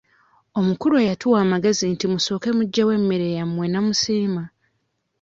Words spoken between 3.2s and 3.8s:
yammwe